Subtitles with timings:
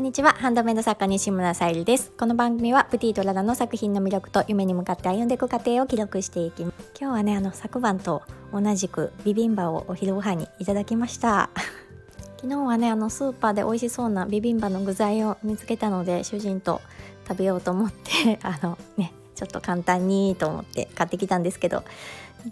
[0.00, 0.32] こんにちは。
[0.32, 2.10] ハンドメイド作家西村さゆりです。
[2.12, 6.90] この番組はプティとララの作品の魅力と夢に向かって歩んでいく過程を記録していきます。
[6.98, 11.50] 今日はねあの昨晩と同じくビビンバをお昼ご飯にいただきました。
[12.40, 16.80] 昨日はねあのスーパーで美味しそうなビビンバの具材を見つけたので主人と
[17.28, 21.84] 食べようと思って あのねちょっと簡単にと思って買ってきたんですけど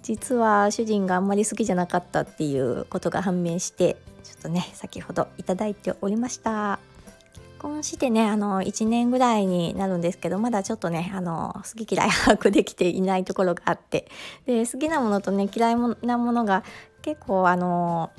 [0.02, 6.78] 実は主人があんまり好きじゃなかったっていうことが判明してちょっとね先ほどいただいておりました。
[7.58, 14.08] 婚してねあの1年ぐらいになるんですけどまだちょっとねあの好き嫌い把握できていないところがあって。
[14.46, 16.64] で好きなものとね嫌いなものが
[17.02, 18.10] 結構あの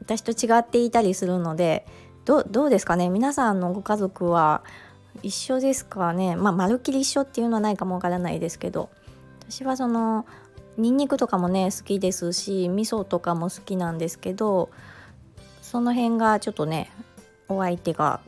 [0.00, 1.86] 私と違っていたりするので
[2.24, 3.08] どうですかね？
[3.08, 4.62] 皆さんのご家族は
[5.22, 6.36] 一緒ですかね？
[6.36, 8.90] まあまるっきり一緒っていうのはないかもわからないですけど
[9.48, 10.26] 私はその
[10.76, 14.70] ニンニクとかもね好きですし味噌とかも好きなんですけど
[15.62, 16.90] その辺がちょっとね
[17.48, 18.20] お相手が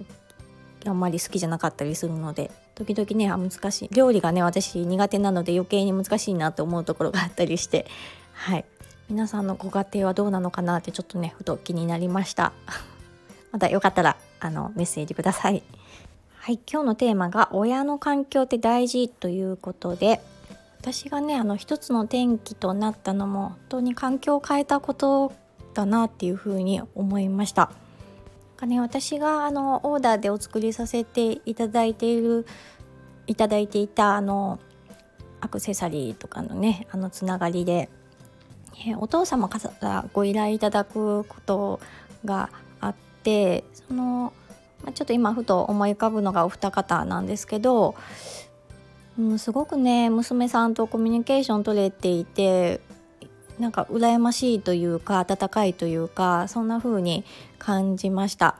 [0.86, 3.88] あんまり好きじゃなかったりするので時々ね難しい。
[3.92, 7.86] 料理がね私苦手なので余計に難しいなと思うところがあったりして
[8.32, 8.64] はい。
[9.10, 12.52] 皆さんのご家庭はどうなのかなってちょっとねふと気になりました。
[13.52, 15.62] またよかったらあのメッセージください。
[16.36, 16.60] はい。
[16.70, 20.20] 今日のテーマが親の環境って大事ということで
[20.80, 25.32] 私がねあの一つの転機となったのも本当に環境を変えたこと
[25.74, 27.70] だなっていうふうに思いました。
[28.61, 32.47] かね、私があのオーダーでお作りさせていただいている
[33.27, 34.58] いただいていたあの
[35.41, 37.88] アクセサリーとかのねあのつながりで、
[38.86, 41.81] えお父様からご依頼いただくこと
[42.27, 42.50] が
[42.81, 44.33] あってその
[44.84, 47.94] ま、ちょっと今ふと思い浮かぶのがお二方なんですけど、
[49.19, 52.81] うん、すごくね娘さんとコミュニケーション取れていて
[53.61, 57.25] なんか羨ましいというか温かいというかそんな風に
[57.58, 58.58] 感じました。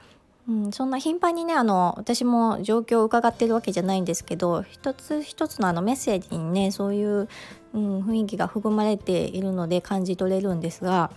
[0.49, 7.29] うん、そんな頻繁にねあの私も状況を伺ってるわけじゃないんですけど一つ一つのあのメッセージにねそういう、
[7.73, 11.13] うん、雰囲気が含まれているので感じ取れるんですが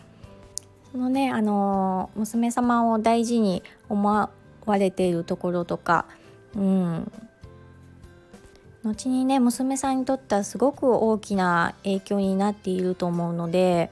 [0.92, 4.30] そのねあの娘様を大事に思
[4.66, 6.06] 割れているところとか、
[6.56, 7.12] うん、
[8.84, 13.90] 後にね娘さんにとってはすごく大きな影響になっていると思うので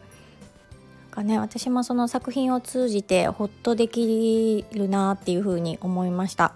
[1.11, 6.53] か、ね、私もその作品を通じてほっとできるなっていうふうに思いました。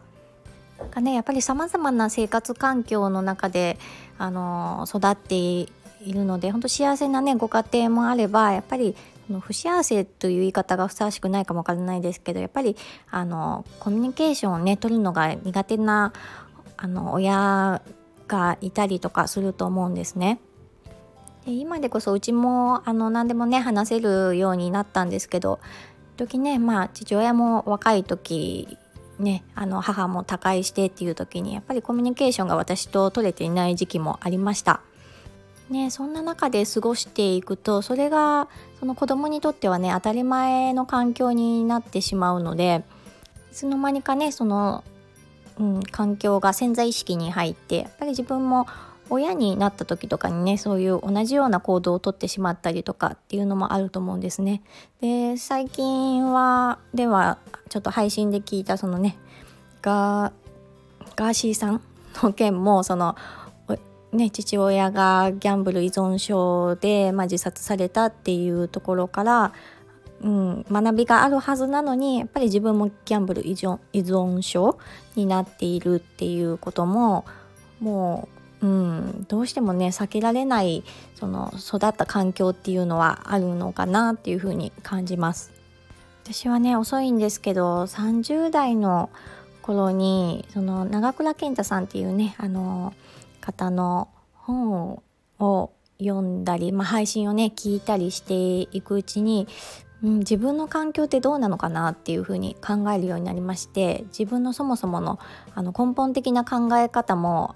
[0.91, 3.77] かね、やっぱりさまざまな生活環境の中で
[4.17, 5.69] あの育ってい
[6.07, 8.95] るので本当幸せなねご家庭もあればやっぱり
[9.39, 12.75] 不幸せという言い方がふさわしくないかもわからないですけどやっぱり
[13.09, 16.13] あのコミュニケーションをね取るのが苦手な
[16.77, 17.81] あの親
[18.27, 20.39] がいたりとかすると思うんですね。
[21.45, 25.59] で今でこそうちもあの何でもね話せるようになったんですけど
[26.17, 28.77] 時ねまあ父親も若い時
[29.19, 34.81] ねあの母も他界してっていう時にやっぱりコミュニケーションが私と取れていない時期もありました。
[35.69, 38.47] ね、そんな中で過ごしていくとそれが
[38.79, 42.83] その子供にとってはね当たり前の環境になってしまうので
[43.51, 44.83] いつの間にかねその、
[45.59, 48.67] うん、環境が潜在意識に入ってやっぱり自分も
[49.09, 54.63] 親になった時とかにねそういう同じような行動をとってしまったりとかっていうのもあると思うんですね。
[55.01, 57.37] で最近はでは
[57.69, 59.17] ちょっと配信で聞いたそのね
[59.81, 61.81] ガーシーさん
[62.23, 63.15] の件もその
[64.15, 69.53] ね、父親がギャンブル依存症で、まあ、自殺されたっていうところから、
[70.25, 74.79] うん、学びがあるはずなのにやっぱり自分もギャンブル依存依存症
[75.15, 77.25] になっているっていうことも
[77.79, 78.27] も
[78.59, 85.51] う、うん、どうしてもね避けられないその育った環境っていうのはあるのかなっていうふうに感じます。
[86.23, 89.11] 私はね遅いんですけど30代の
[89.61, 92.95] 頃にその長倉健太さんっていうねあの
[93.41, 95.03] 方の本
[95.37, 98.33] を読んだり、まあ、配信をね聞いたりして
[98.75, 99.47] いくうちに、
[100.05, 105.17] うん、自分の環境ってどうなのかなっていうふうに考えるようになりまして自分のそもそもの
[105.55, 107.55] あの根本的な考え方も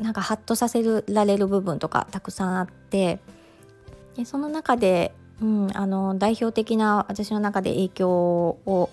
[0.00, 3.20] なんかハッとさせられる部分とかたくさんあって
[4.16, 8.90] でその中で、うん、あの代表的な私の中で影響を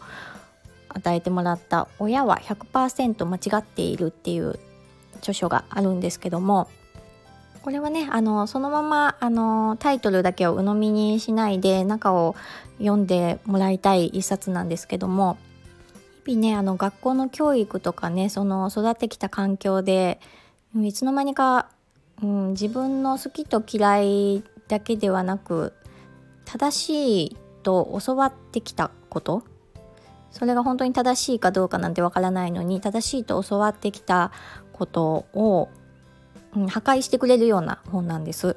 [0.89, 4.59] 与えてもらった「親は100%間違っている」っていう
[5.17, 6.67] 著書があるんですけども
[7.63, 12.35] これはねあのそのままあのタイトルだけを鵜呑みにしないで中を
[12.77, 15.37] 読んでもらいたい一冊なんですけども
[16.25, 20.19] 日々ねあの学校の教育とかねその育ってきた環境で
[20.75, 21.69] いつの間にか、
[22.21, 25.73] うん、自分の好きと嫌いだけではなく
[26.45, 29.43] 正しいと教わってきたこと
[30.31, 34.31] それが本当に正しいかどうかなんてわからないのに正しいと教わってきた
[34.73, 35.69] ことを、
[36.55, 38.55] うん、破壊してくれるような本なんです。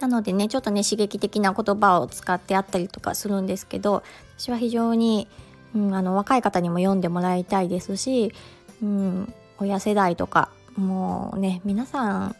[0.00, 4.02] なのでねちょっとね刺激的な言葉を使ってあったりとかするんですけど
[4.36, 5.26] 私は非常に、
[5.74, 8.32] うん、あの若い方にも読んでもらいたいですし、
[8.82, 12.36] うん、親世代とかもうね皆さん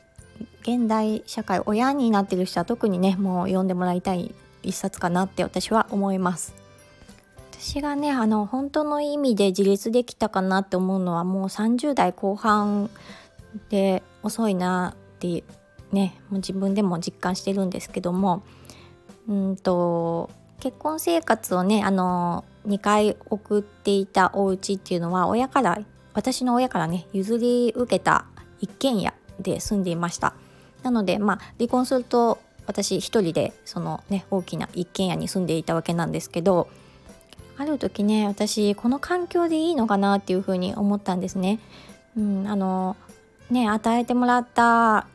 [0.63, 6.55] 現代社会親になってる人は特にねもう読んでもらいたい一冊かなって私は思います。
[7.53, 12.91] 私がねあの本当の意味で自立できたかなって思うのはもう30代後半
[13.69, 15.45] で遅いなって
[15.93, 18.43] ねもう自分でも実感してるんですけども
[19.29, 20.31] うんと
[20.61, 25.79] 結婚生活をねあの2回送っていたお家っていうのは親から
[26.15, 28.27] 私の親からね譲り受けた
[28.61, 30.35] 一軒家で住んでいました
[30.83, 36.69] なのでまあ離婚すると私一人でそのね大きな一軒家に住んでいたわけなんですけど
[37.59, 41.59] ある時ね私この環境でいいのかなっていうふうに思ったんですね。
[42.17, 42.97] うん、あの
[43.51, 45.07] ね与えてもらった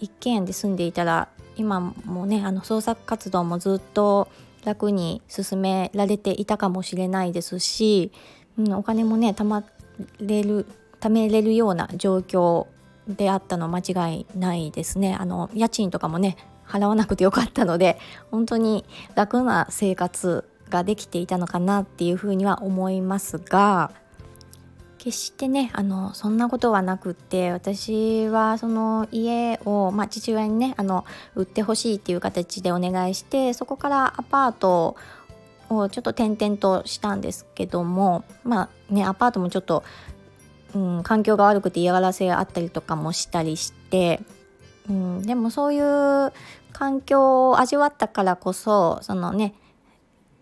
[0.00, 4.28] 一軒家で住んでいたら今もねあの創作活動もずっと
[4.64, 8.12] 楽に進められていたかもしれないですし、
[8.58, 9.64] うん、お金もね貯ま
[10.20, 10.66] れる
[11.00, 12.66] 貯めれるような状況
[13.08, 15.14] であったの間違いないですね。
[15.14, 16.36] あの家賃とかもね
[16.66, 17.98] 払わなくてよかったので
[18.32, 18.84] 本当に
[19.14, 23.92] 楽な生活ができていたのかなっていうふうには思いますが
[25.06, 31.04] 決してねあのそんなことはなくって私はその家を、まあ、父親にねあの
[31.36, 34.96] 売ってほしいっていう形でお願いしてそこからアパート
[35.70, 39.84] をちょっと転々としたんですけどもまあねアパートもちょっと、
[40.74, 44.20] うん、環境が悪くて嫌がらせがあったりとかもしたりして、
[44.90, 46.32] うん、でもそういう
[46.72, 49.54] 環境を味わったからこそそのね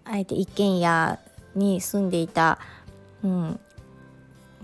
[0.07, 1.19] あえて一軒家
[1.55, 2.59] に住んでいた、
[3.23, 3.61] うん、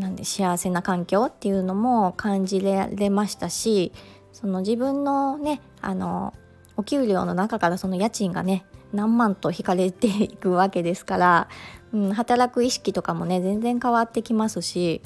[0.00, 3.92] なんで幸せな環境っていうのも感じられましたし
[4.32, 6.34] その自分のねあの
[6.76, 11.48] お給料の中からその家賃がね何万と引かれていくわけですから、
[11.92, 15.02] うん、働く意識とかもね全然変わってきますし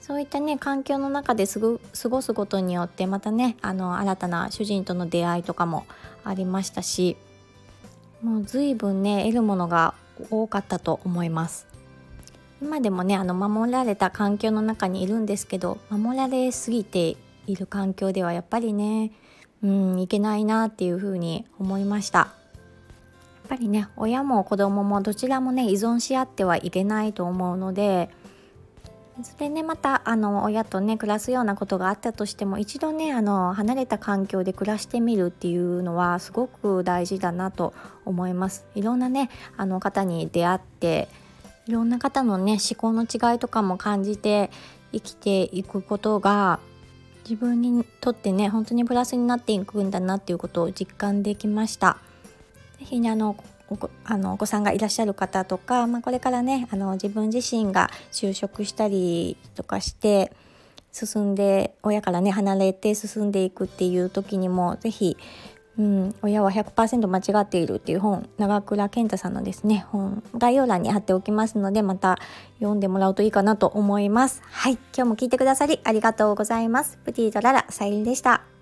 [0.00, 5.86] そういったね環境の中ですぐ過ごすことによってまたねあの新たな主人との出会いとかも
[6.24, 7.16] ありましたし
[8.22, 9.94] もう随分ね得るものが
[10.30, 11.69] 多かったと思います。
[12.60, 17.16] 今でもねあの守られた環境の中にいるんですけど守られすぎて
[17.46, 19.12] いる環境ではやっぱりね
[19.62, 22.18] うんいけないなっていうふうに思いました。
[22.18, 28.08] やっぱりね親も子供もどちらもね依存し合ってはいけないと思うので
[29.24, 37.74] それでねまたあの親とね暮らすようなことがあったとしても一度ねあの離れた環境で暮らしてみるっていうのはすごく大事だなと
[38.04, 38.66] 思います。
[38.74, 41.08] いろんなねあの方に出会って
[41.70, 44.50] いろんな方のね思考の違いとかも感じて
[44.92, 46.58] 生きていくことが
[47.22, 51.98] 自分にとってね本当にプラスになっていくんだなっていうことを実感できました。
[52.80, 53.36] ぜひねあの
[53.68, 60.32] おあのお子さんがいらっしゃる方とか、まあ、これからねあの自分自身が就職したりとかして
[60.90, 65.16] 進んで親からね離れて進んでいくっていう時にも是非
[65.80, 72.18] うん、親は100%間違っているっていう本長倉健太さんのですね本概要欄に貼っておきますのでまた
[72.58, 74.42] 読んでもらうといいかなと思います。
[74.44, 74.74] はい。
[74.94, 76.98] 今日も聞いてくださりありがとうございます。
[77.02, 78.59] プティとララさゆりでした。